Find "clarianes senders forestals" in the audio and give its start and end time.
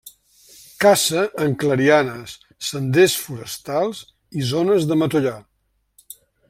1.63-4.03